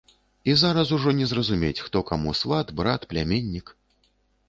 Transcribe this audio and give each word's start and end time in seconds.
І 0.49 0.55
зараз 0.61 0.93
ужо 0.97 1.13
не 1.19 1.27
зразумець, 1.33 1.79
хто 1.89 2.03
каму 2.13 2.35
сват, 2.43 2.75
брат, 2.83 3.09
пляменнік. 3.15 3.75